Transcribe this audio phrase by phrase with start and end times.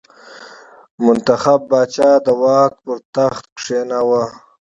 [1.03, 4.23] منتخب پاچا د واک پر تخت کېناوه.